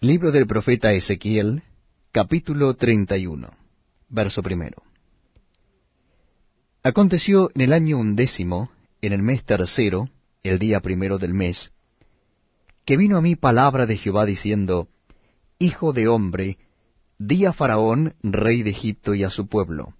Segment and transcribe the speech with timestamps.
[0.00, 1.64] Libro del profeta Ezequiel,
[2.12, 3.48] capítulo 31,
[4.08, 4.84] verso primero.
[6.84, 8.70] Aconteció en el año undécimo,
[9.02, 10.08] en el mes tercero,
[10.44, 11.72] el día primero del mes,
[12.84, 14.86] que vino a mí palabra de Jehová diciendo,
[15.58, 16.58] Hijo de hombre,
[17.18, 19.94] di a Faraón, rey de Egipto, y a su pueblo,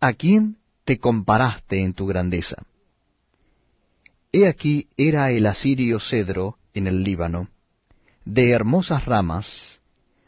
[0.00, 0.56] ¿a quién
[0.86, 2.64] te comparaste en tu grandeza?
[4.32, 7.50] He aquí era el asirio cedro en el Líbano,
[8.26, 9.80] de hermosas ramas,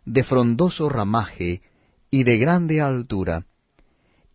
[0.05, 1.63] de frondoso ramaje
[2.11, 3.45] y de grande altura,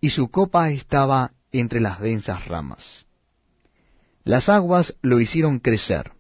[0.01, 3.07] y su copa estaba entre las densas ramas.
[4.25, 6.11] Las aguas lo hicieron crecer,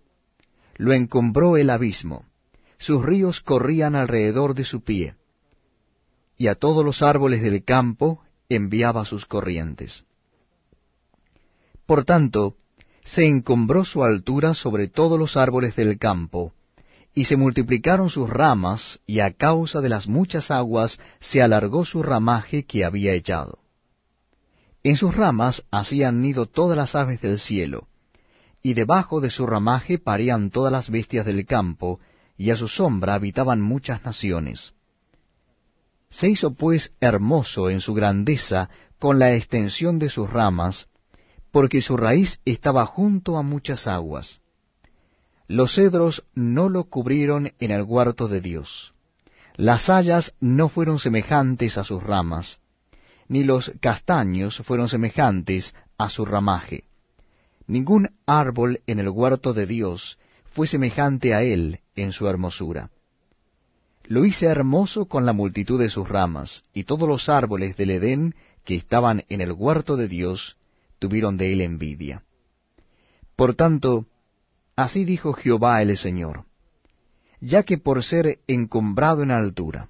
[0.77, 2.25] lo encumbró el abismo,
[2.77, 5.15] sus ríos corrían alrededor de su pie,
[6.37, 10.05] y a todos los árboles del campo enviaba sus corrientes.
[11.85, 12.55] Por tanto,
[13.03, 16.53] se encumbró su altura sobre todos los árboles del campo,
[17.13, 22.01] y se multiplicaron sus ramas, y a causa de las muchas aguas se alargó su
[22.01, 23.59] ramaje que había echado.
[24.83, 27.87] En sus ramas hacían nido todas las aves del cielo,
[28.61, 31.99] y debajo de su ramaje parían todas las bestias del campo,
[32.35, 34.73] y a su sombra habitaban muchas naciones.
[36.09, 40.87] Se hizo pues hermoso en su grandeza con la extensión de sus ramas,
[41.51, 44.41] porque su raíz estaba junto a muchas aguas.
[45.53, 48.95] Los cedros no lo cubrieron en el huerto de Dios.
[49.55, 52.57] Las hayas no fueron semejantes a sus ramas,
[53.27, 56.85] ni los castaños fueron semejantes a su ramaje.
[57.67, 60.17] Ningún árbol en el huerto de Dios
[60.53, 62.89] fue semejante a él en su hermosura.
[64.05, 68.33] Lo hice hermoso con la multitud de sus ramas, y todos los árboles del Edén
[68.65, 70.57] que estaban en el huerto de Dios
[70.97, 72.23] tuvieron de él envidia.
[73.35, 74.07] Por tanto,
[74.75, 76.45] así dijo Jehová el Señor,
[77.39, 79.89] ya que por ser encumbrado en altura,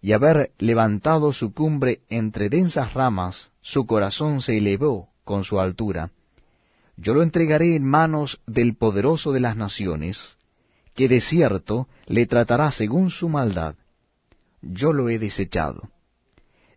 [0.00, 6.12] y haber levantado su cumbre entre densas ramas, su corazón se elevó con su altura,
[7.00, 10.36] yo lo entregaré en manos del poderoso de las naciones,
[10.94, 13.76] que de cierto le tratará según su maldad.
[14.62, 15.90] Yo lo he desechado.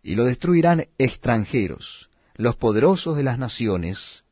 [0.00, 4.22] Y lo destruirán extranjeros, los poderosos de las naciones,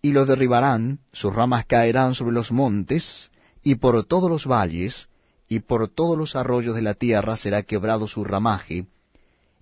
[0.00, 3.30] y lo derribarán, sus ramas caerán sobre los montes,
[3.62, 5.08] y por todos los valles,
[5.48, 8.86] y por todos los arroyos de la tierra será quebrado su ramaje,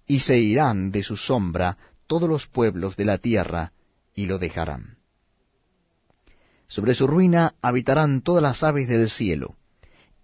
[0.06, 3.72] y se irán de su sombra todos los pueblos de la tierra,
[4.14, 4.98] y lo dejarán.
[6.68, 9.54] Sobre su ruina habitarán todas las aves del cielo,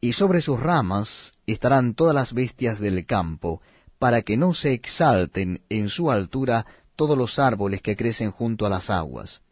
[0.01, 3.63] y sobre sus ramas estarán todas las bestias del campo,
[3.99, 8.69] para que no se exalten en su altura todos los árboles que crecen junto a
[8.69, 9.43] las aguas,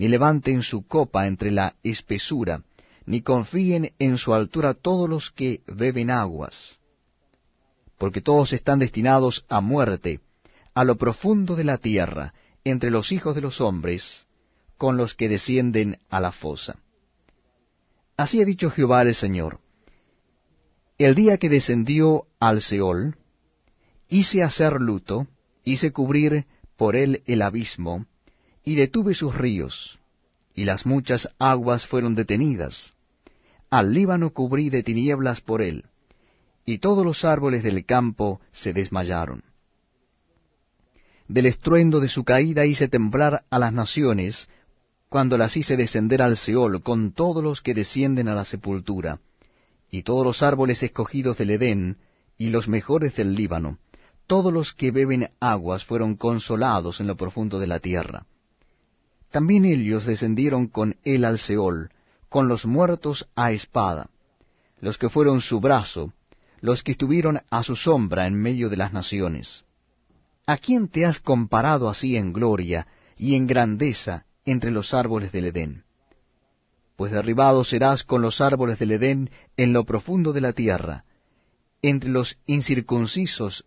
[0.00, 2.62] ni levanten su copa entre la espesura,
[3.04, 6.80] ni confíen en su altura todos los que beben aguas,
[7.98, 10.20] porque todos están destinados a muerte,
[10.72, 12.32] a lo profundo de la tierra,
[12.64, 14.26] entre los hijos de los hombres,
[14.78, 16.78] con los que descienden a la fosa.
[18.16, 19.60] Así ha dicho Jehová el Señor,
[20.96, 23.18] el día que descendió al Seol,
[24.08, 25.26] hice hacer luto,
[25.62, 26.46] hice cubrir
[26.78, 28.06] por él el abismo,
[28.64, 29.98] y detuve sus ríos,
[30.54, 32.92] y las muchas aguas fueron detenidas.
[33.70, 35.84] Al Líbano cubrí de tinieblas por él,
[36.66, 39.44] y todos los árboles del campo se desmayaron.
[41.28, 44.48] Del estruendo de su caída hice temblar a las naciones,
[45.08, 49.20] cuando las hice descender al Seol con todos los que descienden a la sepultura,
[49.90, 51.98] y todos los árboles escogidos del Edén,
[52.36, 53.78] y los mejores del Líbano,
[54.26, 58.26] todos los que beben aguas fueron consolados en lo profundo de la tierra.
[59.30, 61.90] También ellos descendieron con él al Seol,
[62.28, 64.10] con los muertos a espada,
[64.80, 66.12] los que fueron su brazo,
[66.60, 69.64] los que estuvieron a su sombra en medio de las naciones.
[70.46, 72.86] ¿A quién te has comparado así en gloria
[73.16, 75.84] y en grandeza entre los árboles del Edén?
[76.96, 81.04] Pues derribado serás con los árboles del Edén en lo profundo de la tierra,
[81.82, 83.64] entre los incircuncisos